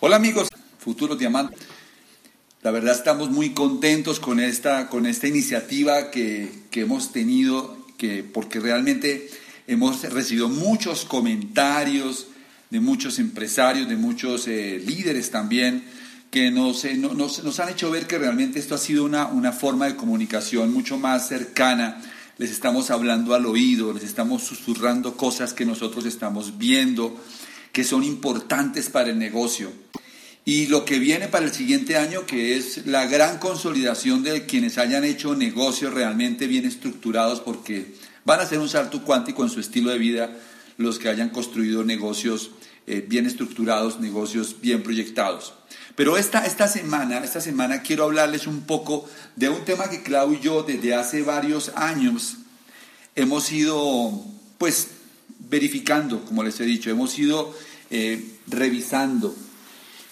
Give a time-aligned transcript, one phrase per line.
[0.00, 0.46] Hola amigos,
[0.78, 1.58] Futuros Diamantes.
[2.62, 8.22] La verdad estamos muy contentos con esta, con esta iniciativa que, que hemos tenido, que,
[8.22, 9.28] porque realmente
[9.66, 12.28] hemos recibido muchos comentarios
[12.70, 15.82] de muchos empresarios, de muchos eh, líderes también,
[16.30, 19.50] que nos, eh, nos, nos, han hecho ver que realmente esto ha sido una, una
[19.50, 22.00] forma de comunicación mucho más cercana.
[22.36, 27.20] Les estamos hablando al oído, les estamos susurrando cosas que nosotros estamos viendo,
[27.72, 29.70] que son importantes para el negocio.
[30.44, 34.78] Y lo que viene para el siguiente año, que es la gran consolidación de quienes
[34.78, 39.60] hayan hecho negocios realmente bien estructurados, porque van a hacer un salto cuántico en su
[39.60, 40.30] estilo de vida
[40.78, 42.52] los que hayan construido negocios
[42.86, 45.52] eh, bien estructurados, negocios bien proyectados.
[45.94, 49.04] Pero esta, esta, semana, esta semana quiero hablarles un poco
[49.36, 52.36] de un tema que Clau y yo desde hace varios años
[53.16, 54.24] hemos ido,
[54.56, 54.88] pues,
[55.48, 57.54] verificando, como les he dicho, hemos ido
[57.90, 59.34] eh, revisando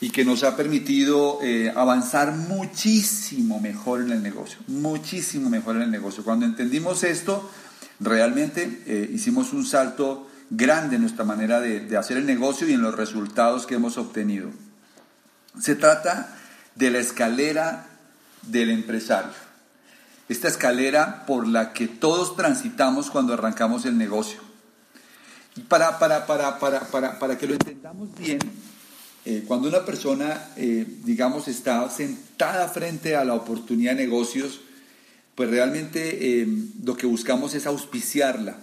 [0.01, 5.83] y que nos ha permitido eh, avanzar muchísimo mejor en el negocio, muchísimo mejor en
[5.83, 6.23] el negocio.
[6.23, 7.51] Cuando entendimos esto,
[8.01, 12.73] realmente eh, hicimos un salto grande en nuestra manera de, de hacer el negocio y
[12.73, 14.51] en los resultados que hemos obtenido.
[15.61, 16.37] Se trata
[16.75, 17.87] de la escalera
[18.43, 19.33] del empresario.
[20.29, 24.46] Esta escalera por la que todos transitamos cuando arrancamos el negocio.
[25.69, 28.39] Para, para, para, para, para que lo entendamos bien,
[29.25, 34.61] eh, cuando una persona, eh, digamos, está sentada frente a la oportunidad de negocios,
[35.35, 36.47] pues realmente eh,
[36.85, 38.59] lo que buscamos es auspiciarla.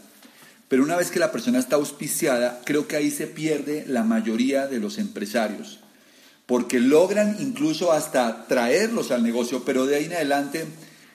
[0.70, 4.68] Pero una vez que la persona está auspiciada, creo que ahí se pierde la mayoría
[4.68, 5.82] de los empresarios,
[6.46, 10.66] porque logran incluso hasta traerlos al negocio, pero de ahí en adelante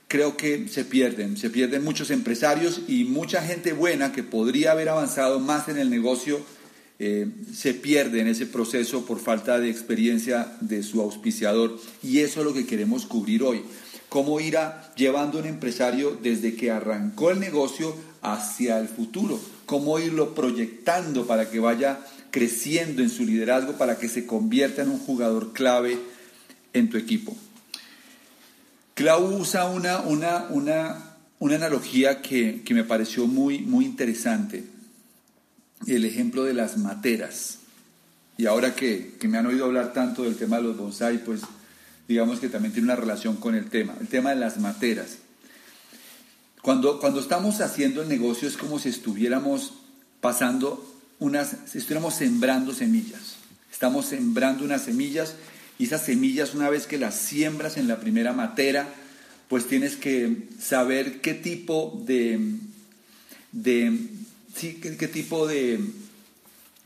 [0.09, 4.89] creo que se pierden, se pierden muchos empresarios y mucha gente buena que podría haber
[4.89, 6.41] avanzado más en el negocio,
[6.99, 11.79] eh, se pierde en ese proceso por falta de experiencia de su auspiciador.
[12.03, 13.63] Y eso es lo que queremos cubrir hoy.
[14.09, 14.57] Cómo ir
[14.97, 19.39] llevando un empresario desde que arrancó el negocio hacia el futuro.
[19.67, 22.01] Cómo irlo proyectando para que vaya
[22.31, 25.99] creciendo en su liderazgo, para que se convierta en un jugador clave
[26.73, 27.37] en tu equipo.
[28.99, 30.97] Clau usa una, una, una,
[31.39, 34.65] una analogía que, que, me pareció muy, muy interesante,
[35.87, 37.59] el ejemplo de las materas.
[38.37, 41.43] Y ahora que, que, me han oído hablar tanto del tema de los bonsai, pues
[42.09, 45.19] digamos que también tiene una relación con el tema, el tema de las materas.
[46.61, 49.75] Cuando, cuando estamos haciendo el negocio es como si estuviéramos
[50.21, 53.37] pasando unas, si estuviéramos sembrando semillas.
[53.71, 55.37] Estamos sembrando unas semillas
[55.79, 58.89] y esas semillas, una vez que las siembras en la primera matera,
[59.49, 62.41] pues tienes que saber qué tipo de,
[63.63, 65.79] qué, tipo de,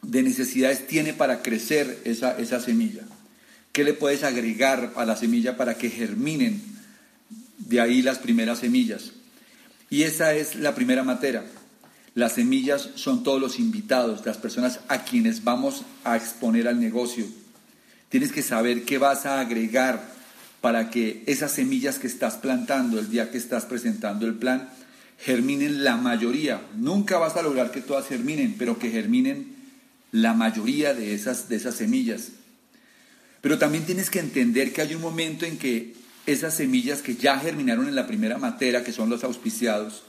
[0.02, 3.02] de, necesidades tiene para crecer esa, esa semilla.
[3.72, 6.62] ¿Qué le puedes agregar a la semilla para que germinen
[7.56, 9.12] de ahí las primeras semillas?
[9.88, 11.46] Y esa es la primera matera.
[12.14, 17.24] Las semillas son todos los invitados, las personas a quienes vamos a exponer al negocio
[18.12, 20.06] Tienes que saber qué vas a agregar
[20.60, 24.68] para que esas semillas que estás plantando el día que estás presentando el plan
[25.18, 26.60] germinen la mayoría.
[26.76, 29.56] Nunca vas a lograr que todas germinen, pero que germinen
[30.10, 32.32] la mayoría de esas, de esas semillas.
[33.40, 35.94] Pero también tienes que entender que hay un momento en que
[36.26, 40.02] esas semillas que ya germinaron en la primera matera, que son los auspiciados,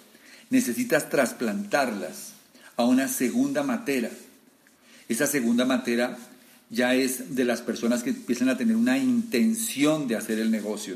[0.50, 2.34] necesitas trasplantarlas
[2.75, 4.09] a una segunda matera.
[5.08, 6.18] Esa segunda matera
[6.74, 10.96] ya es de las personas que empiezan a tener una intención de hacer el negocio.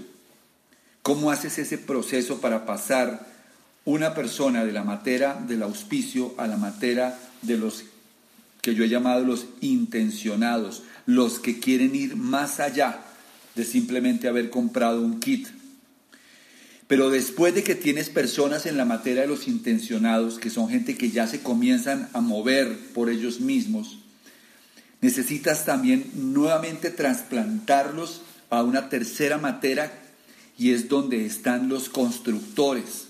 [1.03, 3.27] ¿Cómo haces ese proceso para pasar
[3.85, 7.83] una persona de la materia del auspicio a la materia de los
[8.61, 12.99] que yo he llamado los intencionados, los que quieren ir más allá
[13.53, 15.47] de simplemente haber comprado un kit?
[16.87, 20.97] Pero después de que tienes personas en la materia de los intencionados, que son gente
[20.97, 23.99] que ya se comienzan a mover por ellos mismos,
[25.01, 29.91] necesitas también nuevamente trasplantarlos a una tercera materia
[30.57, 33.07] y es donde están los constructores,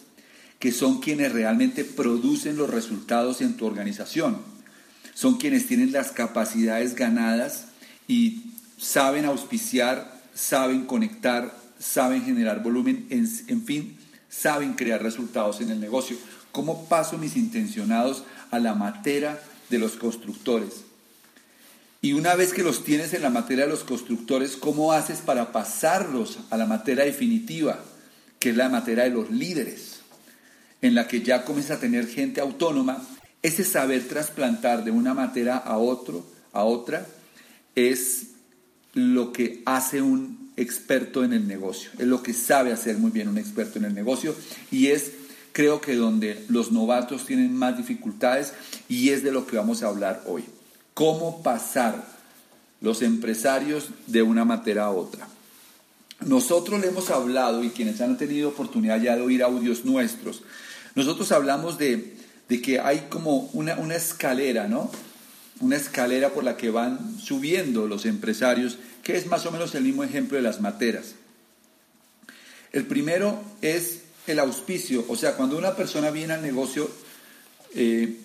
[0.59, 4.37] que son quienes realmente producen los resultados en tu organización.
[5.13, 7.65] Son quienes tienen las capacidades ganadas
[8.07, 13.97] y saben auspiciar, saben conectar, saben generar volumen, en, fin,
[14.29, 16.17] saben crear resultados en el negocio.
[16.51, 19.39] ¿Cómo paso mis intencionados a la materia
[19.69, 20.86] de los constructores?
[22.01, 25.51] Y una vez que los tienes en la materia de los constructores, ¿cómo haces para
[25.51, 27.79] pasarlos a la materia definitiva,
[28.39, 30.01] que es la materia de los líderes,
[30.81, 33.01] en la que ya comienzas a tener gente autónoma?
[33.41, 37.05] Ese saber trasplantar de una materia a otro, a otra,
[37.75, 38.27] es
[38.93, 43.27] lo que hace un experto en el negocio, es lo que sabe hacer muy bien
[43.27, 44.35] un experto en el negocio
[44.71, 45.11] y es
[45.51, 48.53] creo que donde los novatos tienen más dificultades
[48.89, 50.43] y es de lo que vamos a hablar hoy.
[50.97, 52.03] Cómo pasar
[52.81, 55.27] los empresarios de una materia a otra.
[56.21, 60.41] Nosotros le hemos hablado, y quienes han tenido oportunidad ya de oír audios nuestros,
[60.95, 62.17] nosotros hablamos de,
[62.63, 64.89] que hay como una, una escalera, ¿no?
[65.59, 69.83] Una escalera por la que van subiendo los empresarios, que es más o menos el
[69.83, 71.13] mismo ejemplo de las materas.
[72.71, 76.89] El primero es el auspicio, o sea, cuando una persona viene al negocio
[77.75, 78.17] eh,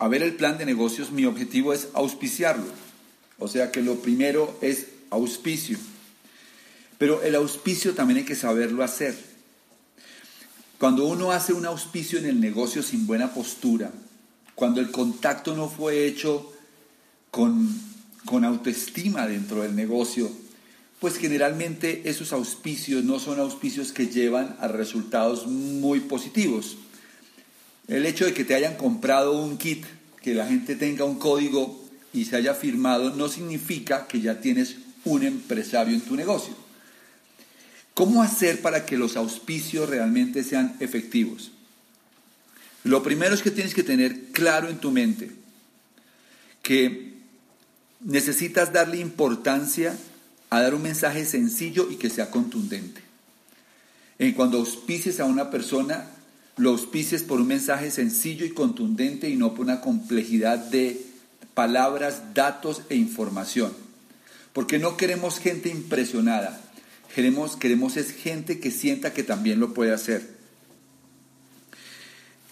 [0.00, 2.64] a ver el plan de negocios, mi objetivo es auspiciarlo.
[3.38, 5.78] O sea que lo primero es auspicio.
[6.96, 9.14] Pero el auspicio también hay que saberlo hacer.
[10.78, 13.92] Cuando uno hace un auspicio en el negocio sin buena postura,
[14.54, 16.50] cuando el contacto no fue hecho
[17.30, 17.68] con,
[18.24, 20.30] con autoestima dentro del negocio,
[20.98, 26.78] pues generalmente esos auspicios no son auspicios que llevan a resultados muy positivos.
[27.90, 29.84] El hecho de que te hayan comprado un kit,
[30.22, 34.76] que la gente tenga un código y se haya firmado, no significa que ya tienes
[35.04, 36.54] un empresario en tu negocio.
[37.94, 41.50] ¿Cómo hacer para que los auspicios realmente sean efectivos?
[42.84, 45.32] Lo primero es que tienes que tener claro en tu mente
[46.62, 47.14] que
[47.98, 49.98] necesitas darle importancia
[50.48, 53.00] a dar un mensaje sencillo y que sea contundente.
[54.20, 56.06] En cuando auspices a una persona,
[56.60, 61.00] lo auspices por un mensaje sencillo y contundente y no por una complejidad de
[61.54, 63.72] palabras, datos e información.
[64.52, 66.60] Porque no queremos gente impresionada,
[67.14, 70.28] Queremos, queremos es gente que sienta que también lo puede hacer.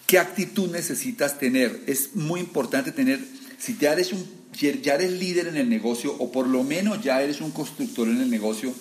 [0.07, 1.85] ¿Qué actitud necesitas tener?
[1.87, 3.21] Es muy importante tener,
[3.59, 4.27] si ya eres, un,
[4.59, 8.21] ya eres líder en el negocio o por lo menos ya eres un constructor en
[8.21, 8.75] el negocio,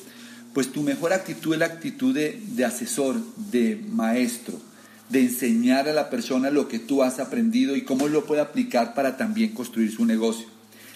[0.54, 3.22] pues tu mejor actitud es la actitud de, de asesor,
[3.52, 4.60] de maestro,
[5.10, 8.94] de enseñar a la persona lo que tú has aprendido y cómo lo puede aplicar
[8.94, 10.48] para también construir su negocio.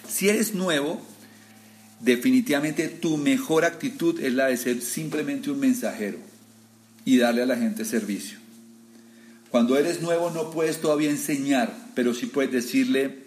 [0.08, 1.00] Si eres nuevo,
[2.00, 6.18] definitivamente tu mejor actitud es la de ser simplemente un mensajero
[7.04, 8.38] y darle a la gente servicio.
[9.50, 13.18] Cuando eres nuevo no puedes todavía enseñar, pero sí puedes decirle,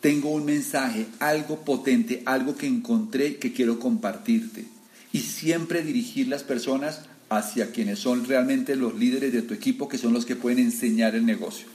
[0.00, 4.66] tengo un mensaje, algo potente, algo que encontré que quiero compartirte.
[5.12, 9.98] Y siempre dirigir las personas hacia quienes son realmente los líderes de tu equipo, que
[9.98, 11.66] son los que pueden enseñar el negocio.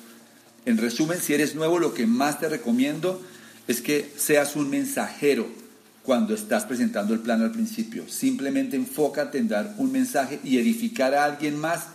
[0.66, 3.22] En resumen, si eres nuevo, lo que más te recomiendo
[3.68, 5.48] es que seas un mensajero
[6.04, 8.08] cuando estás presentando el plan al principio.
[8.08, 11.86] Simplemente enfócate en dar un mensaje y edificar a alguien más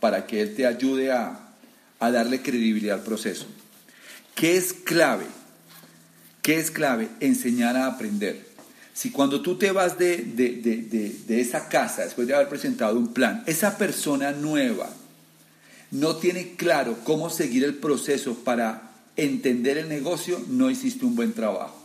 [0.00, 1.40] para que él te ayude a,
[1.98, 3.46] darle credibilidad al proceso.
[4.34, 5.26] ¿Qué es clave?
[6.42, 7.08] ¿Qué es clave?
[7.20, 8.45] Enseñar a aprender.
[8.96, 13.44] Si cuando tú te vas de, de, esa casa, después de haber presentado un plan,
[13.44, 14.88] esa persona nueva
[15.90, 21.34] no tiene claro cómo seguir el proceso para entender el negocio, no hiciste un buen
[21.34, 21.78] trabajo.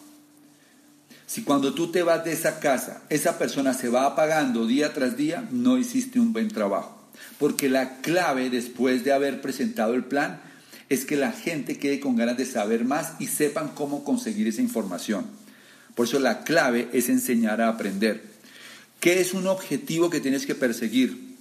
[1.28, 5.18] Si cuando tú te vas de esa casa, esa persona se va apagando día tras
[5.18, 6.98] día, no hiciste un buen trabajo.
[7.40, 10.40] Porque la clave después de haber presentado el plan
[10.88, 14.62] es que la gente quede con ganas de saber más y sepan cómo conseguir esa
[14.62, 15.41] información.
[16.02, 18.24] Por eso la clave es enseñar a aprender.
[19.00, 21.36] ¿Qué es un objetivo que tienes que perseguir?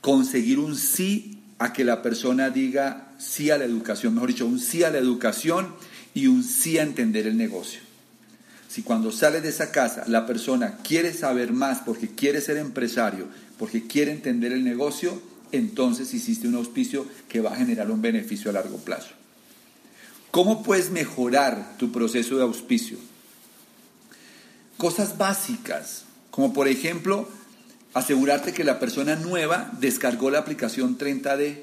[0.00, 4.58] Conseguir un sí a que la persona diga sí a la educación, mejor dicho, un
[4.58, 5.68] sí a la educación
[6.12, 7.78] y un sí a entender el negocio.
[8.68, 13.28] Si cuando sale de esa casa la persona quiere saber más porque quiere ser empresario,
[13.60, 18.50] porque quiere entender el negocio, entonces hiciste un auspicio que va a generar un beneficio
[18.50, 19.21] a largo plazo.
[20.32, 22.96] ¿Cómo puedes mejorar tu proceso de auspicio?
[24.78, 27.28] Cosas básicas, como por ejemplo,
[27.92, 31.58] asegurarte que la persona nueva descargó la aplicación 30D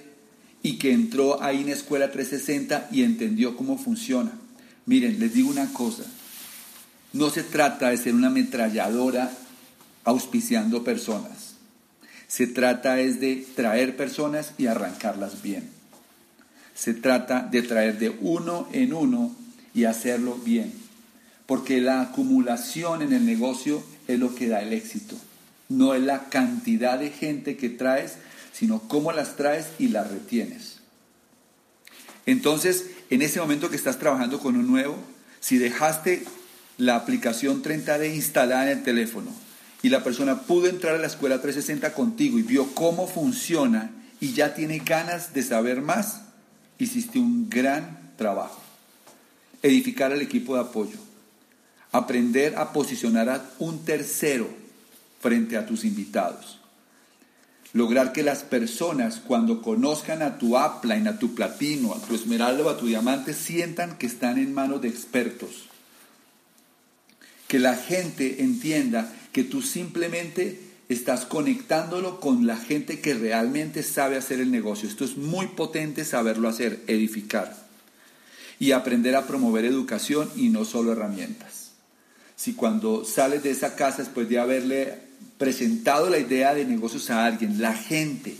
[0.62, 4.34] y que entró ahí en Escuela 360 y entendió cómo funciona.
[4.86, 6.04] Miren, les digo una cosa,
[7.12, 9.32] no se trata de ser una ametralladora
[10.04, 11.56] auspiciando personas.
[12.28, 15.79] Se trata es de traer personas y arrancarlas bien.
[16.80, 19.36] Se trata de traer de uno en uno
[19.74, 20.72] y hacerlo bien.
[21.46, 25.18] Porque la acumulación en el negocio es lo que da el éxito.
[25.68, 28.14] No es la cantidad de gente que traes,
[28.54, 30.78] sino cómo las traes y las retienes.
[32.26, 34.96] Entonces, en ese momento que estás trabajando con un nuevo,
[35.42, 36.24] si dejaste
[36.78, 39.32] la aplicación 30D instalada en el teléfono
[39.82, 44.32] y la persona pudo entrar a la escuela 360 contigo y vio cómo funciona y
[44.32, 46.22] ya tiene ganas de saber más,
[46.80, 48.62] hiciste un gran trabajo.
[49.62, 50.98] Edificar el equipo de apoyo.
[51.92, 54.50] Aprender a posicionar a un tercero
[55.20, 56.60] frente a tus invitados.
[57.74, 62.64] Lograr que las personas cuando conozcan a tu upline, a tu platino, a tu esmeralda
[62.64, 65.66] o a tu diamante, sientan que están en manos de expertos.
[67.48, 74.18] Que la gente entienda que tú simplemente estás conectándolo con la gente que realmente sabe
[74.18, 74.90] hacer el negocio.
[74.90, 77.56] Esto es muy potente saberlo hacer, edificar.
[78.58, 81.72] Y aprender a promover educación y no solo herramientas.
[82.36, 84.96] Si cuando sales de esa casa después de haberle
[85.38, 88.36] presentado la idea de negocios a alguien, la gente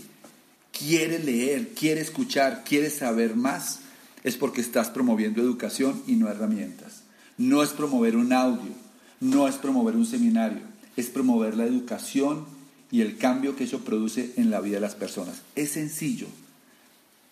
[0.72, 3.80] quiere leer, quiere escuchar, quiere saber más,
[4.24, 7.02] es porque estás promoviendo educación y no herramientas.
[7.38, 8.72] No es promover un audio,
[9.20, 10.60] no es promover un seminario,
[11.00, 12.46] es promover la educación
[12.90, 15.42] y el cambio que eso produce en la vida de las personas.
[15.54, 16.26] Es sencillo.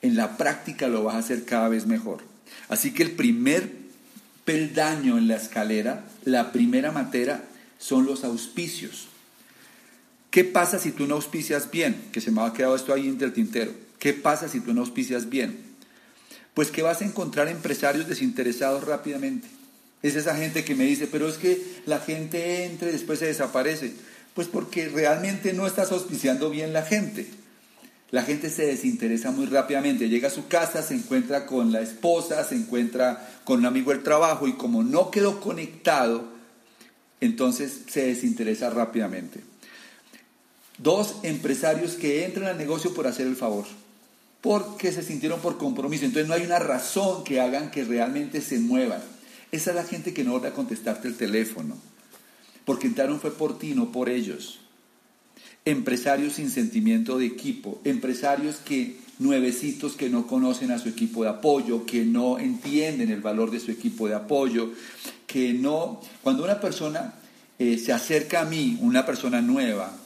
[0.02, 2.22] En la práctica lo vas a hacer cada vez mejor.
[2.68, 3.70] Así que el primer
[4.44, 7.44] peldaño en la escalera, la primera materia,
[7.78, 9.08] son los auspicios.
[10.30, 12.08] ¿Qué pasa si tú no auspicias bien?
[12.12, 13.72] Que se me ha quedado esto ahí entre el tintero.
[13.98, 15.58] ¿Qué pasa si tú no auspicias bien?
[16.54, 19.48] Pues que vas a encontrar empresarios desinteresados rápidamente.
[20.02, 23.26] Es esa gente que me dice, pero es que la gente entra y después se
[23.26, 23.92] desaparece.
[24.34, 27.26] Pues porque realmente no estás auspiciando bien la gente.
[28.10, 30.08] La gente se desinteresa muy rápidamente.
[30.08, 34.02] Llega a su casa, se encuentra con la esposa, se encuentra con un amigo del
[34.02, 36.24] trabajo y como no quedó conectado,
[37.20, 39.40] entonces se desinteresa rápidamente.
[40.78, 43.66] Dos empresarios que entran al negocio por hacer el favor,
[44.40, 46.04] porque se sintieron por compromiso.
[46.04, 49.02] Entonces no hay una razón que hagan que realmente se muevan.
[49.50, 51.76] Esa es la gente que no va a contestarte el teléfono,
[52.64, 54.60] porque entraron fue por ti, no por ellos.
[55.64, 61.30] Empresarios sin sentimiento de equipo, empresarios que nuevecitos que no conocen a su equipo de
[61.30, 64.70] apoyo, que no entienden el valor de su equipo de apoyo,
[65.26, 67.14] que no, cuando una persona
[67.58, 69.96] eh, se acerca a mí, una persona nueva,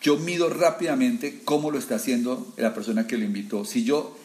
[0.00, 3.64] yo mido rápidamente cómo lo está haciendo la persona que lo invitó.
[3.64, 4.16] Si yo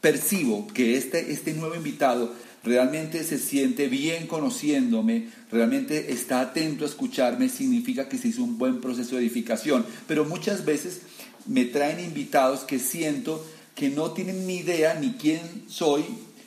[0.00, 6.88] percibo que este, este nuevo invitado realmente se siente bien conociéndome, realmente está atento a
[6.88, 9.84] escucharme, significa que se hizo un buen proceso de edificación.
[10.06, 11.00] Pero muchas veces
[11.46, 16.04] me traen invitados que siento que no tienen ni idea ni quién soy,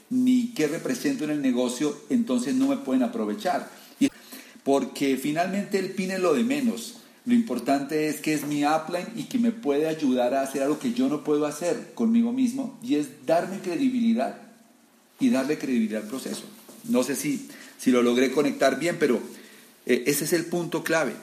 [0.09, 3.69] ni qué represento en el negocio, entonces no me pueden aprovechar.
[4.63, 6.99] Porque finalmente el PIN es lo de menos.
[7.25, 10.79] Lo importante es que es mi upline y que me puede ayudar a hacer algo
[10.79, 14.52] que yo no puedo hacer conmigo mismo y es darme credibilidad
[15.23, 16.43] y darle credibilidad al proceso.
[16.85, 19.21] No sé si, si lo logré conectar bien, pero
[19.85, 21.13] eh, ese es el punto clave.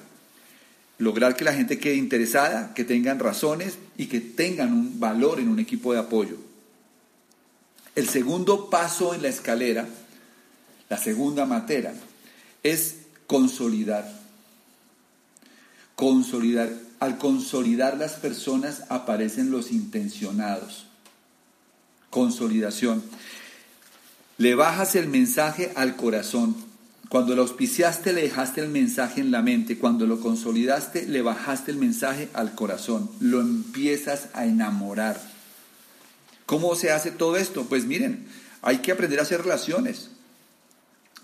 [0.98, 5.48] Lograr que la gente quede interesada, que tengan razones y que tengan un valor en
[5.48, 6.36] un equipo de apoyo.
[7.96, 9.88] El segundo paso en la escalera,
[10.88, 11.94] la segunda materia,
[12.62, 14.20] es consolidar.
[15.96, 16.70] Consolidar.
[17.00, 20.86] Al consolidar las personas aparecen los intencionados.
[22.10, 23.02] Consolidación.
[24.40, 26.56] Le bajas el mensaje al corazón.
[27.10, 29.76] Cuando lo auspiciaste le dejaste el mensaje en la mente.
[29.76, 33.10] Cuando lo consolidaste le bajaste el mensaje al corazón.
[33.20, 35.20] Lo empiezas a enamorar.
[36.46, 37.66] ¿Cómo se hace todo esto?
[37.66, 38.24] Pues miren,
[38.62, 40.08] hay que aprender a hacer relaciones.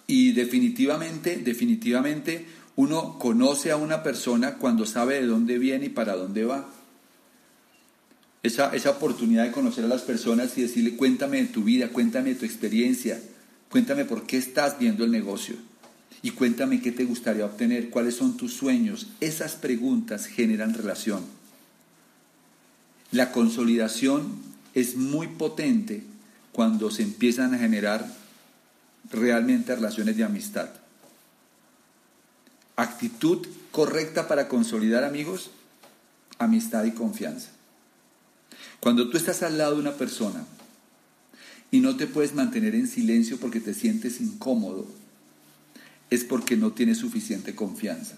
[0.07, 2.45] Y definitivamente, definitivamente,
[2.77, 6.69] uno conoce a una persona cuando sabe de dónde viene y para dónde va
[8.43, 12.31] esa, esa oportunidad de conocer a las personas y decirle, cuéntame de tu vida, cuéntame
[12.31, 13.21] de tu experiencia,
[13.71, 15.57] cuéntame por qué estás viendo el negocio
[16.23, 19.09] y cuéntame qué te gustaría obtener, cuáles son tus sueños.
[19.21, 21.25] Esas preguntas generan relación.
[23.13, 24.27] La consolidación
[24.75, 26.03] es muy potente
[26.53, 28.07] cuando se empiezan a generar
[29.11, 30.71] realmente relaciones de amistad.
[32.77, 35.51] Actitud correcta para consolidar amigos,
[36.39, 37.51] amistad y confianza.
[38.81, 40.45] Cuando tú estás al lado de una persona
[41.71, 44.87] y no te puedes mantener en silencio porque te sientes incómodo,
[46.11, 48.17] es porque no tienes suficiente confianza.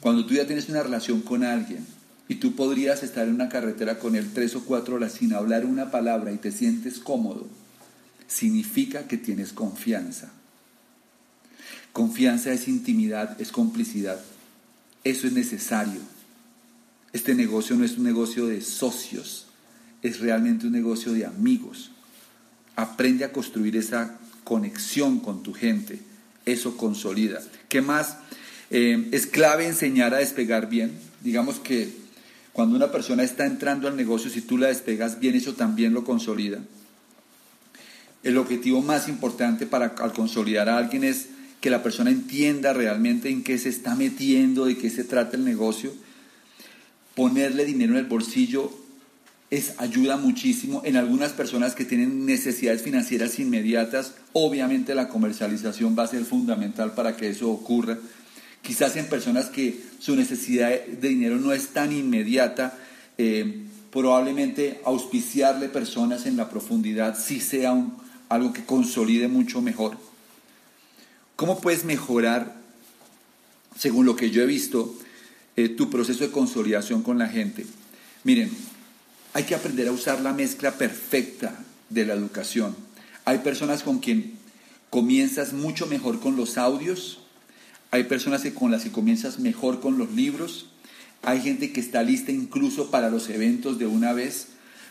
[0.00, 1.86] Cuando tú ya tienes una relación con alguien
[2.26, 5.64] y tú podrías estar en una carretera con él tres o cuatro horas sin hablar
[5.64, 7.46] una palabra y te sientes cómodo,
[8.26, 10.30] significa que tienes confianza.
[11.92, 14.20] Confianza es intimidad, es complicidad.
[15.02, 16.00] Eso es necesario.
[17.12, 19.46] Este negocio no es un negocio de socios,
[20.02, 21.90] es realmente un negocio de amigos.
[22.76, 26.00] Aprende a construir esa conexión con tu gente,
[26.46, 27.42] eso consolida.
[27.68, 28.16] ¿Qué más?
[28.70, 30.92] Eh, es clave enseñar a despegar bien.
[31.22, 31.92] Digamos que
[32.52, 36.04] cuando una persona está entrando al negocio, si tú la despegas bien, eso también lo
[36.04, 36.58] consolida.
[38.22, 41.28] El objetivo más importante para al consolidar a alguien es
[41.60, 45.44] que la persona entienda realmente en qué se está metiendo, de qué se trata el
[45.44, 45.92] negocio.
[47.14, 48.72] Ponerle dinero en el bolsillo
[49.50, 50.82] es, ayuda muchísimo.
[50.84, 56.94] En algunas personas que tienen necesidades financieras inmediatas, obviamente la comercialización va a ser fundamental
[56.94, 57.98] para que eso ocurra.
[58.62, 62.78] Quizás en personas que su necesidad de dinero no es tan inmediata,
[63.18, 67.74] eh, probablemente auspiciarle personas en la profundidad sí sea
[68.28, 69.96] algo que consolide mucho mejor.
[71.36, 72.54] ¿Cómo puedes mejorar,
[73.76, 74.94] según lo que yo he visto,
[75.64, 77.66] eh, tu proceso de consolidación con la gente?
[78.24, 78.50] Miren,
[79.32, 82.74] hay que aprender a usar la mezcla perfecta de la educación.
[83.24, 84.34] Hay personas con quien
[84.90, 87.20] comienzas mucho mejor con los audios,
[87.90, 90.66] hay personas con las que comienzas mejor con los libros,
[91.22, 94.48] hay gente que está lista incluso para los eventos de una vez,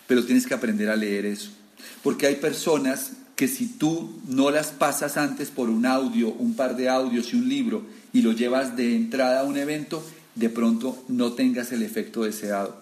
[0.08, 1.52] pero tienes que aprender a leer eso.
[2.04, 6.76] Porque hay personas que si tú no las pasas antes por un audio, un par
[6.76, 10.04] de audios y un libro y lo llevas de entrada a un evento,
[10.40, 12.82] de pronto no tengas el efecto deseado.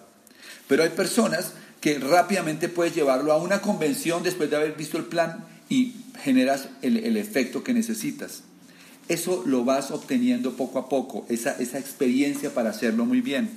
[0.68, 5.04] Pero hay personas que rápidamente puedes llevarlo a una convención después de haber visto el
[5.04, 8.42] plan y generas el, el efecto que necesitas.
[9.08, 13.50] Eso lo vas obteniendo poco a poco, esa, esa experiencia para hacerlo muy bien.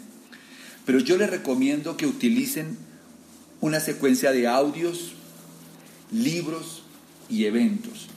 [0.86, 2.77] Pero yo les recomiendo que utilicen
[3.60, 5.13] una secuencia de audios,
[6.12, 6.84] libros
[7.29, 8.08] y eventos.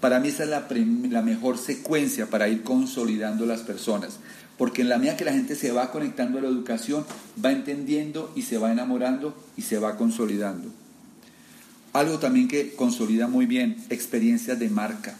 [0.00, 0.68] Para mí esa es la,
[1.10, 4.18] la, mejor secuencia para ir consolidando las personas,
[4.58, 7.04] porque en la medida que la gente se va conectando a la educación,
[7.44, 10.70] va entendiendo y se va enamorando y se va consolidando.
[11.92, 15.16] Algo también que consolida muy bien, experiencias de marca.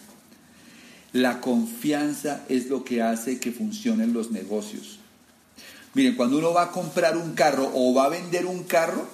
[1.12, 4.98] La confianza es lo que hace que funcionen los negocios.
[5.94, 9.08] Miren, cuando uno va a comprar un carro o va a vender un carro,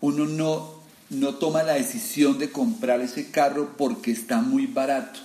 [0.00, 0.74] uno no,
[1.10, 5.18] no toma la decisión de comprar ese carro porque está muy barato,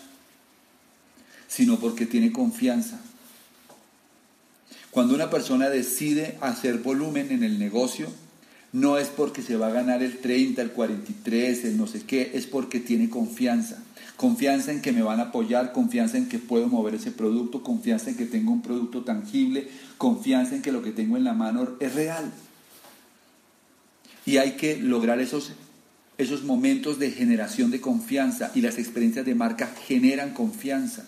[1.47, 2.99] sino porque tiene confianza.
[4.97, 8.07] Cuando una persona decide hacer volumen en el negocio,
[8.73, 12.31] no es porque se va a ganar el 30, el 43, el no sé qué,
[12.33, 13.77] es porque tiene confianza
[14.15, 18.09] confianza en que me van a apoyar, confianza en que puedo mover ese producto, confianza
[18.09, 19.67] en que tengo un producto tangible,
[19.99, 22.33] confianza en que lo que tengo en la mano es real.
[24.25, 25.51] Y hay que lograr esos,
[26.17, 31.05] esos momentos de generación de confianza y las experiencias de marca generan confianza.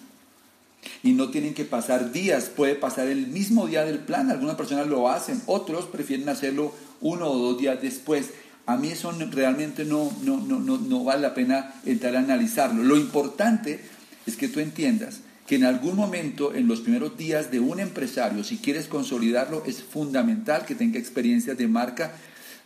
[1.03, 4.87] Y no tienen que pasar días, puede pasar el mismo día del plan, algunas personas
[4.87, 8.31] lo hacen, otros prefieren hacerlo uno o dos días después.
[8.65, 12.83] A mí eso realmente no, no, no, no, vale la pena entrar a analizarlo.
[12.83, 13.79] Lo importante
[14.25, 18.43] es que tú entiendas que en algún momento, en los primeros días de un empresario,
[18.43, 22.13] si quieres consolidarlo, es fundamental que tenga experiencias de marca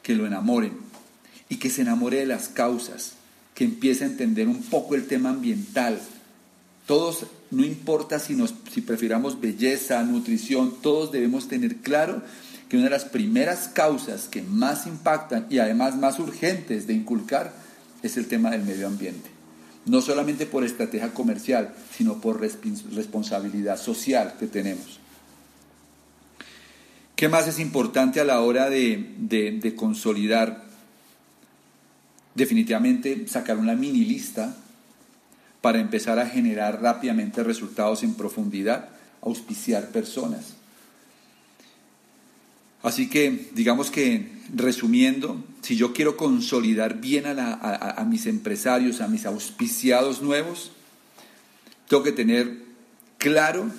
[0.02, 0.74] que lo enamoren
[1.48, 3.14] y que se enamore de las causas,
[3.56, 5.98] que empiece a entender un poco el tema ambiental.
[6.86, 12.22] Todos, no importa si, nos, si prefiramos belleza, nutrición, todos debemos tener claro
[12.68, 17.54] que una de las primeras causas que más impactan y además más urgentes de inculcar
[18.02, 19.30] es el tema del medio ambiente.
[19.86, 25.00] No solamente por estrategia comercial, sino por responsabilidad social que tenemos.
[27.16, 30.64] ¿Qué más es importante a la hora de, de consolidar?
[32.36, 34.58] Definitivamente sacar una mini lista
[35.64, 38.90] para empezar a generar rápidamente resultados en profundidad,
[39.22, 40.56] auspiciar personas.
[42.82, 49.26] Así que digamos que resumiendo, si yo quiero consolidar bien a, mis empresarios, a mis
[49.26, 50.74] auspiciados nuevos,
[51.88, 52.58] tengo que tener
[53.18, 53.72] claro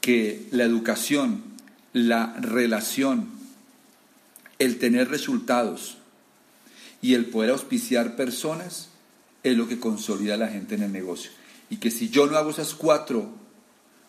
[0.00, 1.44] que la educación,
[1.92, 3.28] la relación,
[4.58, 5.98] el tener resultados
[7.02, 8.88] y el poder auspiciar personas
[9.44, 11.30] es lo que consolida a la gente en el negocio.
[11.70, 13.30] Y que si yo no hago esas cuatro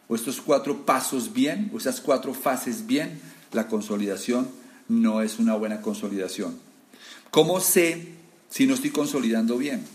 [0.07, 3.19] o estos cuatro pasos bien, o esas cuatro fases bien,
[3.51, 4.47] la consolidación
[4.87, 6.57] no es una buena consolidación.
[7.31, 8.07] ¿Cómo sé
[8.49, 9.85] si no estoy consolidando bien?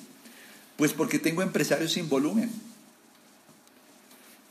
[0.76, 2.50] Pues porque tengo empresarios sin volumen.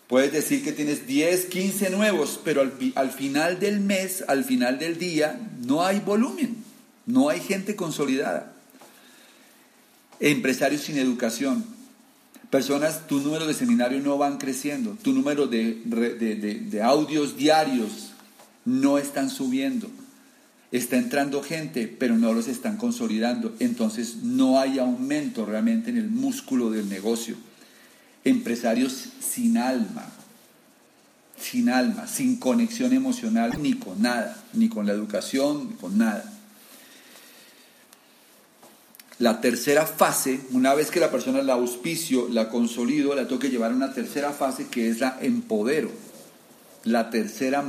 [0.08, 4.97] Puedes decir que tienes 10, 15 nuevos, pero al, final del mes, al final del
[4.97, 6.63] día, no hay volumen,
[7.06, 8.59] no hay gente consolidada.
[10.19, 11.63] Empresarios sin educación,
[12.49, 18.12] personas, tu número de seminarios no van creciendo, tu número de, de audios diarios
[18.65, 19.89] no están subiendo.
[20.71, 23.55] Está entrando gente, pero no los están consolidando.
[23.60, 27.36] Entonces no hay aumento realmente en el músculo del negocio.
[28.23, 30.05] Empresarios sin alma,
[31.39, 36.38] sin alma, sin conexión emocional, ni con nada, ni con la educación, ni con nada.
[39.19, 43.49] La tercera fase, una vez que la persona la auspicio, la consolido, la tengo que
[43.49, 45.91] llevar a una tercera fase que es la empodero.
[46.86, 47.62] La tercera,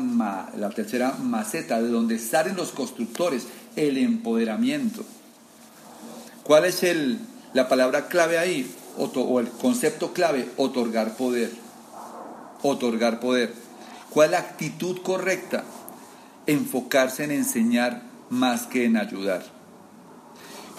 [0.57, 5.05] la tercera maceta de donde salen los constructores, el empoderamiento.
[6.45, 7.19] ¿Cuál es el,
[7.53, 8.73] la palabra clave ahí?
[8.97, 11.51] O, el concepto clave, otorgar poder.
[12.63, 13.53] Otorgar poder.
[14.11, 15.65] ¿Cuál es la actitud correcta?
[16.47, 19.60] Enfocarse en enseñar más que en ayudar.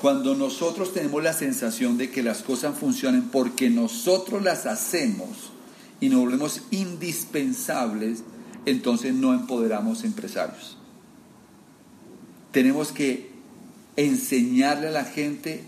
[0.01, 5.51] Cuando nosotros tenemos la sensación de que las cosas funcionan porque nosotros las hacemos
[5.99, 8.23] y nos volvemos indispensables,
[8.65, 10.75] entonces no empoderamos empresarios.
[12.51, 13.29] Tenemos que
[13.95, 15.65] enseñarle a la gente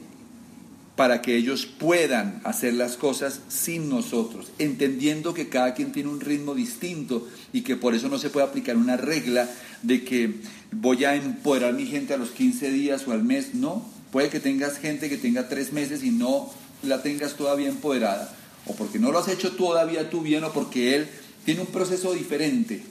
[0.95, 6.21] para que ellos puedan hacer las cosas sin nosotros, entendiendo que cada quien tiene un
[6.21, 9.47] ritmo distinto y que por eso no se puede aplicar una regla
[9.83, 10.37] de que
[10.71, 14.29] voy a empoderar a mi gente a los 15 días o al mes, no, Puede
[14.29, 18.31] que tengas gente que tenga tres meses y no la tengas todavía empoderada,
[18.67, 21.07] o porque no lo has hecho todavía tú bien, o porque él
[21.45, 22.83] tiene un proceso diferente.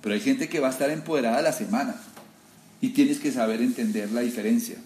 [0.00, 2.00] Pero hay gente que va a estar empoderada la semana
[2.80, 4.76] y tienes que saber entender la diferencia.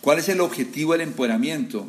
[0.00, 1.86] ¿Cuál es el objetivo del empoderamiento?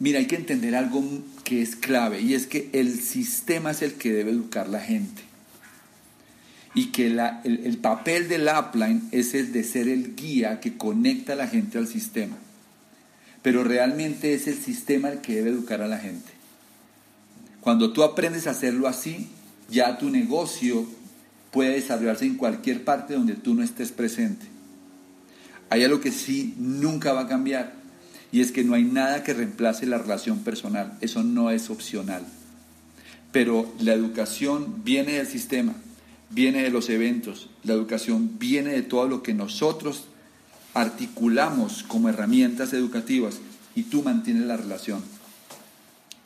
[0.00, 1.02] Mira, hay que entender algo
[1.42, 5.27] que es clave y es que el sistema es el que debe educar la gente
[6.78, 11.36] y que el, papel del upline es el de ser el guía que conecta a
[11.36, 12.36] la gente al sistema.
[13.42, 16.30] Pero realmente es el sistema el que debe educar a la gente.
[17.60, 19.26] Cuando tú aprendes a hacerlo así,
[19.68, 20.86] ya tu negocio
[21.50, 24.46] puede desarrollarse en cualquier parte donde tú no estés presente.
[25.70, 27.72] Hay algo que sí nunca va a cambiar
[28.30, 30.96] y es que no hay nada que reemplace la relación personal.
[31.00, 32.24] Eso no es opcional.
[33.32, 35.74] Pero la educación viene del sistema
[36.30, 40.04] viene de los eventos, la educación viene de todo lo que nosotros
[40.74, 43.38] articulamos como herramientas educativas
[43.74, 45.02] y tú mantienes la relación.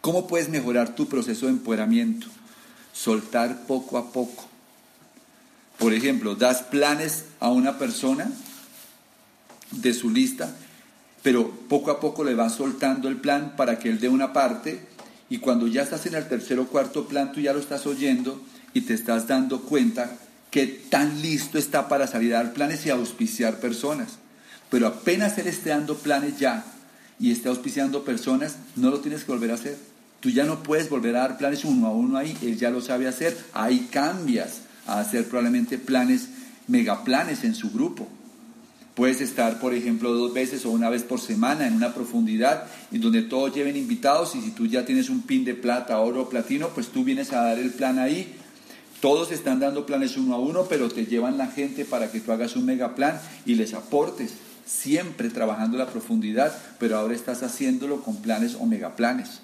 [0.00, 2.26] ¿Cómo puedes mejorar tu proceso de empoderamiento?
[2.92, 4.48] Soltar poco a poco.
[5.78, 8.30] Por ejemplo, das planes a una persona
[9.70, 10.54] de su lista,
[11.22, 14.86] pero poco a poco le vas soltando el plan para que él dé una parte
[15.30, 18.40] y cuando ya estás en el tercer o cuarto plan, tú ya lo estás oyendo
[18.74, 20.18] y te estás dando cuenta
[20.50, 24.18] que tan listo está para salir a dar planes y auspiciar personas.
[24.70, 26.64] Pero apenas él esté dando planes ya
[27.18, 29.76] y esté auspiciando personas, no lo tienes que volver a hacer.
[30.20, 32.80] Tú ya no puedes volver a dar planes uno a uno ahí, él ya lo
[32.80, 33.36] sabe hacer.
[33.54, 36.28] Ahí cambias a hacer probablemente planes,
[36.68, 38.08] megaplanes en su grupo.
[38.94, 43.00] Puedes estar, por ejemplo, dos veces o una vez por semana en una profundidad en
[43.00, 46.28] donde todos lleven invitados y si tú ya tienes un pin de plata, oro o
[46.28, 48.36] platino, pues tú vienes a dar el plan ahí
[49.02, 52.30] todos están dando planes uno a uno, pero te llevan la gente para que tú
[52.30, 54.34] hagas un megaplan y les aportes,
[54.64, 59.40] siempre trabajando la profundidad, pero ahora estás haciéndolo con planes o megaplanes.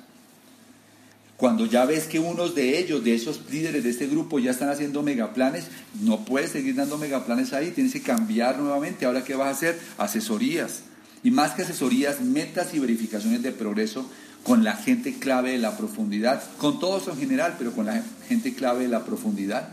[1.36, 4.68] Cuando ya ves que unos de ellos, de esos líderes de este grupo, ya están
[4.68, 5.64] haciendo megaplanes,
[6.02, 9.06] no puedes seguir dando megaplanes ahí, tienes que cambiar nuevamente.
[9.06, 9.80] Ahora, ¿qué vas a hacer?
[9.98, 10.82] Asesorías.
[11.24, 14.08] Y más que asesorías, metas y verificaciones de progreso
[14.42, 18.54] con la gente clave de la profundidad, con todos en general, pero con la gente
[18.54, 19.68] clave de la profundidad.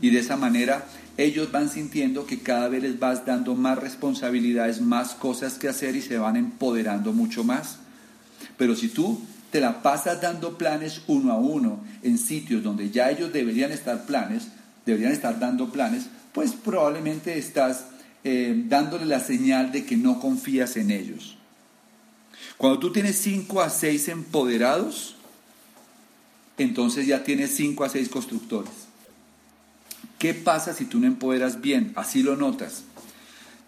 [0.00, 0.84] Y de esa manera
[1.16, 5.94] ellos van sintiendo que cada vez les vas dando más responsabilidades, más cosas que hacer
[5.94, 7.78] y se van empoderando mucho más.
[8.56, 13.10] Pero si tú te la pasas dando planes uno a uno en sitios donde ya
[13.10, 14.48] ellos deberían estar planes,
[14.86, 17.84] deberían estar dando planes, pues probablemente estás
[18.24, 21.36] eh, dándole la señal de que no confías en ellos.
[22.56, 25.16] Cuando tú tienes 5 a 6 empoderados,
[26.58, 28.72] entonces ya tienes 5 a 6 constructores.
[30.18, 31.92] ¿Qué pasa si tú no empoderas bien?
[31.96, 32.84] Así lo notas.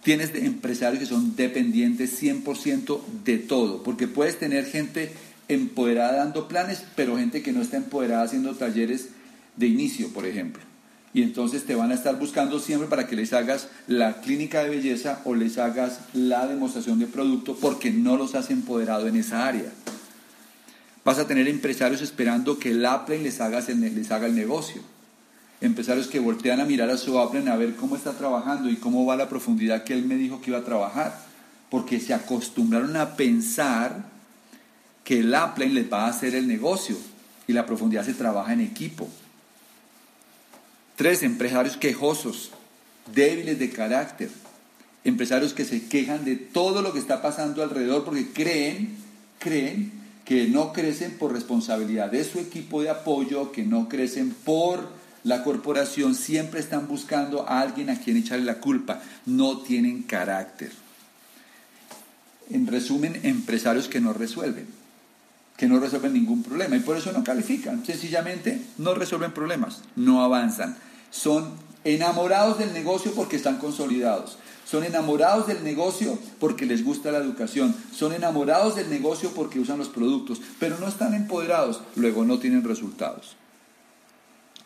[0.03, 5.13] Tienes empresarios que son dependientes 100% de todo, porque puedes tener gente
[5.49, 9.09] empoderada dando planes, pero gente que no está empoderada haciendo talleres
[9.57, 10.74] de inicio, por ejemplo
[11.15, 14.71] y entonces te van a estar buscando siempre para que les hagas la clínica de
[14.71, 19.47] belleza o les hagas la demostración de producto porque no los has empoderado en esa
[19.47, 19.73] área.
[21.05, 24.83] Vas a tener empresarios esperando que el Apple les haga, les haga el negocio.
[25.61, 29.07] Empresarios que voltean a mirar a su Apple a ver cómo está trabajando y cómo
[29.07, 31.17] va la profundidad que él me dijo que iba a trabajar.
[31.71, 34.05] Porque se acostumbraron a pensar
[35.05, 36.97] que el Apple les va a hacer el negocio
[37.47, 39.09] y la profundidad se trabaja en equipo.
[40.97, 42.51] Tres, empresarios quejosos,
[43.13, 44.31] débiles de carácter,
[45.03, 48.97] empresarios que se quejan de todo lo que está pasando alrededor porque creen,
[49.39, 49.93] creen
[50.25, 54.89] que no crecen por responsabilidad de su equipo de apoyo, que no crecen por
[55.25, 60.71] la corporación, siempre están buscando a alguien a quien echarle la culpa, no tienen carácter.
[62.51, 64.67] en resumen, empresarios que no resuelven,
[65.57, 67.85] que no resuelven ningún problema y por eso no califican.
[67.85, 70.77] Sencillamente no resuelven problemas, no avanzan.
[71.11, 71.53] Son
[71.85, 74.39] enamorados del negocio porque están consolidados.
[74.65, 77.75] Son enamorados del negocio porque les gusta la educación.
[77.95, 82.65] Son enamorados del negocio porque usan los productos, pero no están empoderados, luego no tienen
[82.65, 83.37] resultados.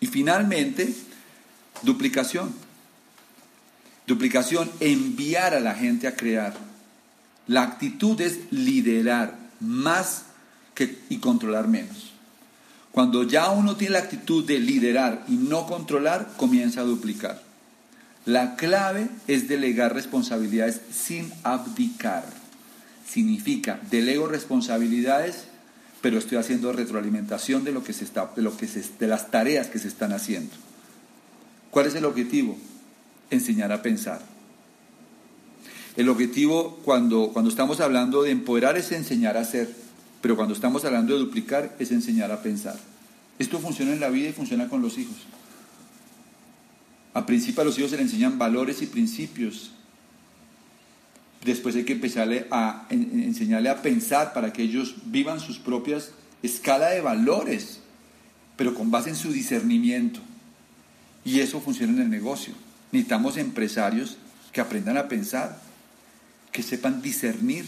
[0.01, 0.95] Y finalmente,
[1.83, 2.55] duplicación.
[4.07, 6.55] Duplicación, enviar a la gente a crear.
[7.47, 10.28] La actitud es liderar más
[11.09, 12.13] y controlar menos.
[12.93, 17.43] Cuando ya uno tiene la actitud de liderar y no controlar, comienza a duplicar.
[18.25, 22.25] La clave es delegar responsabilidades sin abdicar.
[23.09, 25.45] Significa, delego responsabilidades,
[26.03, 29.69] pero estoy haciendo retroalimentación de, lo que se está, de, lo que de las tareas
[29.69, 30.55] que se están haciendo.
[31.71, 32.59] ¿Cuál es el objetivo?
[33.31, 34.21] Enseñar a pensar.
[35.97, 39.75] El objetivo cuando, cuando estamos hablando de empoderar es enseñar a hacer,
[40.21, 42.79] pero cuando estamos hablando de duplicar es enseñar a pensar.
[43.39, 45.17] Esto funciona en la vida y funciona con los hijos.
[47.15, 49.73] A principio a los hijos se les enseñan valores y principios.
[51.45, 56.11] Después hay que empezarle a enseñarle a pensar para que ellos vivan sus propias
[56.43, 57.81] escala de valores,
[58.57, 60.21] pero con base en su discernimiento.
[61.25, 62.55] Y eso funciona en el negocio.
[62.93, 64.17] Necesitamos empresarios
[64.53, 65.61] que aprendan a pensar,
[66.53, 67.67] que sepan discernir,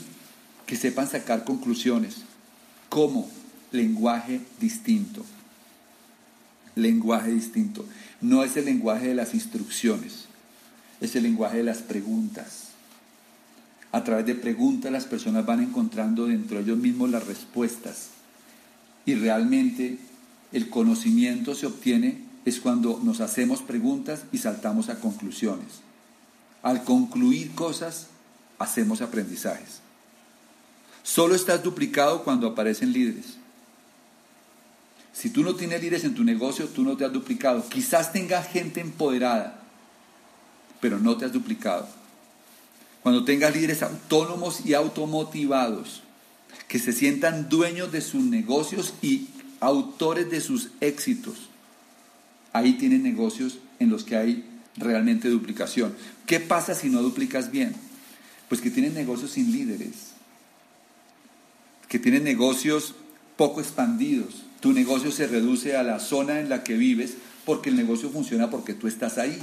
[0.67, 2.23] que sepan sacar conclusiones.
[2.91, 3.31] ¿Cómo?
[3.71, 5.25] Lenguaje distinto.
[6.75, 7.87] Lenguaje distinto.
[8.21, 10.27] No es el lenguaje de las instrucciones,
[11.01, 12.71] es el lenguaje de las preguntas.
[13.93, 18.09] A través de preguntas las personas van encontrando dentro de ellos mismos las respuestas.
[19.07, 19.99] Y realmente
[20.53, 25.81] el conocimiento se obtiene es cuando nos hacemos preguntas y saltamos a conclusiones.
[26.63, 28.09] Al concluir cosas,
[28.59, 29.81] hacemos aprendizajes.
[31.03, 33.37] Solo estás duplicado cuando aparecen líderes.
[35.13, 37.69] Si tú no tienes líderes en tu negocio, tú no te has duplicado.
[37.69, 39.61] Quizás tengas gente empoderada,
[40.81, 41.89] pero no te has duplicado.
[43.03, 46.03] Cuando tengas líderes autónomos y automotivados,
[46.69, 49.29] que se sientan dueños de sus negocios y
[49.61, 51.49] autores de sus éxitos,
[52.53, 54.45] ahí tienen negocios en los que hay
[54.77, 55.95] realmente duplicación.
[56.27, 57.75] ¿Qué pasa si no duplicas bien?
[58.49, 60.13] Pues que tienen negocios sin líderes,
[61.91, 62.95] que tienen negocios
[63.37, 67.77] poco expandidos, tu negocio se reduce a la zona en la que vives porque el
[67.77, 69.37] negocio funciona porque tú estás ahí.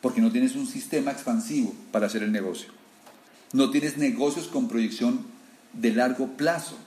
[0.00, 2.68] Porque no tienes un sistema expansivo para hacer el negocio.
[3.52, 5.26] No tienes negocios con proyección
[5.72, 6.78] de largo plazo.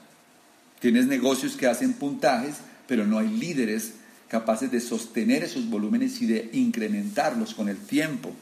[0.80, 2.54] Tienes negocios que hacen puntajes,
[2.88, 3.92] pero no hay líderes
[4.28, 8.32] capaces de sostener esos volúmenes y de incrementarlos con el tiempo.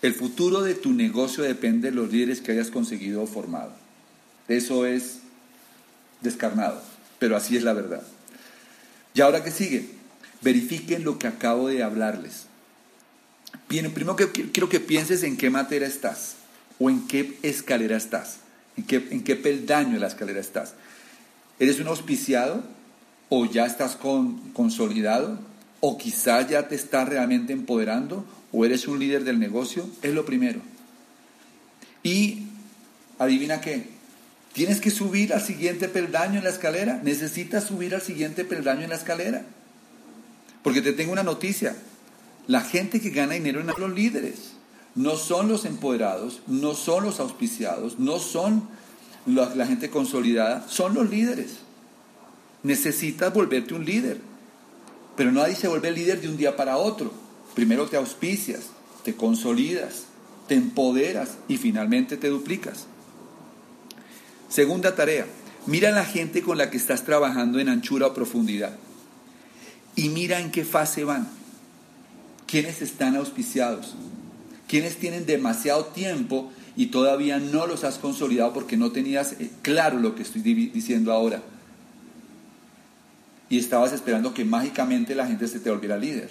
[0.00, 3.85] El futuro de tu negocio depende de los líderes que hayas conseguido o formado.
[4.48, 5.18] Eso es
[6.20, 6.82] descarnado,
[7.18, 8.02] pero así es la verdad.
[9.14, 9.88] ¿Y ahora qué sigue?
[10.42, 12.46] Verifiquen lo que acabo de hablarles.
[13.68, 16.36] Primero que quiero que pienses en qué materia estás
[16.78, 18.38] o en qué escalera estás,
[18.76, 20.74] en qué, en qué peldaño de la escalera estás.
[21.58, 22.62] ¿Eres un auspiciado
[23.28, 25.38] o ya estás con, consolidado
[25.80, 29.88] o quizás ya te estás realmente empoderando o eres un líder del negocio?
[30.02, 30.60] Es lo primero.
[32.02, 32.44] Y
[33.18, 33.95] adivina qué,
[34.56, 36.98] Tienes que subir al siguiente peldaño en la escalera.
[37.04, 39.44] Necesitas subir al siguiente peldaño en la escalera.
[40.62, 41.76] Porque te tengo una noticia.
[42.46, 44.52] La gente que gana dinero en los líderes.
[44.94, 48.66] No son los empoderados, no son los auspiciados, no son
[49.26, 51.56] la, la gente consolidada, son los líderes.
[52.62, 54.22] Necesitas volverte un líder.
[55.16, 57.12] Pero nadie se vuelve líder de un día para otro.
[57.54, 58.70] Primero te auspicias,
[59.04, 60.04] te consolidas,
[60.48, 62.86] te empoderas y finalmente te duplicas.
[64.48, 65.26] Segunda tarea,
[65.66, 68.76] mira a la gente con la que estás trabajando en anchura o profundidad
[69.96, 71.26] y mira en qué fase van.
[72.46, 73.94] ¿Quiénes están auspiciados?
[74.68, 79.98] ¿Quiénes tienen demasiado tiempo y todavía no los has consolidado porque no tenías eh, claro
[79.98, 81.42] lo que estoy diciendo ahora?
[83.48, 86.30] Y estabas esperando que mágicamente la gente se te volviera líder.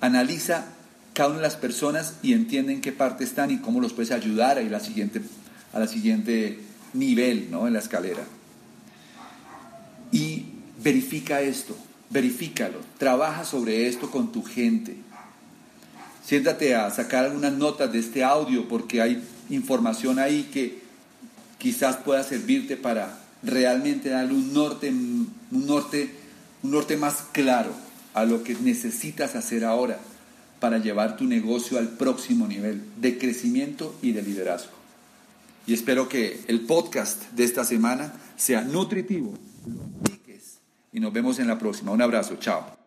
[0.00, 0.66] Analiza
[1.14, 4.10] cada una de las personas y entiende en qué parte están y cómo los puedes
[4.10, 5.20] ayudar a ir a la siguiente
[5.78, 6.58] a la siguiente
[6.92, 7.66] nivel ¿no?
[7.66, 8.24] en la escalera.
[10.10, 10.46] Y
[10.82, 11.76] verifica esto,
[12.10, 14.96] verifícalo, trabaja sobre esto con tu gente.
[16.24, 20.80] Siéntate a sacar algunas notas de este audio porque hay información ahí que
[21.58, 26.10] quizás pueda servirte para realmente darle un norte, un norte,
[26.62, 27.72] un norte más claro
[28.14, 29.98] a lo que necesitas hacer ahora
[30.60, 34.77] para llevar tu negocio al próximo nivel de crecimiento y de liderazgo.
[35.68, 39.34] Y espero que el podcast de esta semana sea nutritivo
[40.90, 41.92] y nos vemos en la próxima.
[41.92, 42.77] Un abrazo, chao.